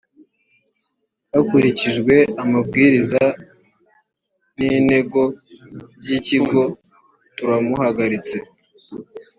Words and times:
hakurikijwe 1.33 2.15
amabwiriza 2.43 3.23
n 4.55 4.57
intego 4.77 5.21
byi 5.99 6.13
ikigo 6.19 6.61
turamuhagaritse 7.35 8.37